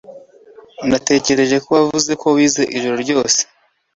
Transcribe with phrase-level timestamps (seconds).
[0.89, 3.39] Natekereje ko wavuze ko wize ijoro ryose.